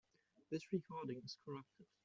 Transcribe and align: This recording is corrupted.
This 0.49 0.63
recording 0.73 1.21
is 1.23 1.37
corrupted. 1.45 1.85